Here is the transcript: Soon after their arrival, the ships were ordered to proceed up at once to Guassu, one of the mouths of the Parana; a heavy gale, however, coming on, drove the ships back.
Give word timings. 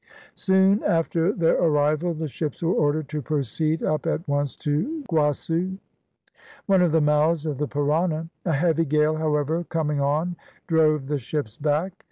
Soon 0.33 0.81
after 0.81 1.31
their 1.31 1.59
arrival, 1.61 2.15
the 2.15 2.27
ships 2.27 2.63
were 2.63 2.73
ordered 2.73 3.07
to 3.09 3.21
proceed 3.21 3.83
up 3.83 4.07
at 4.07 4.27
once 4.27 4.55
to 4.55 5.03
Guassu, 5.07 5.77
one 6.65 6.81
of 6.81 6.91
the 6.91 6.99
mouths 7.01 7.45
of 7.45 7.59
the 7.59 7.67
Parana; 7.67 8.27
a 8.43 8.53
heavy 8.53 8.85
gale, 8.85 9.17
however, 9.17 9.63
coming 9.65 10.01
on, 10.01 10.37
drove 10.65 11.05
the 11.05 11.19
ships 11.19 11.55
back. 11.55 11.93